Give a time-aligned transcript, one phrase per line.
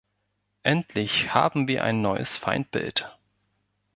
[0.63, 3.15] Endlich haben wir ein neues Feindbild.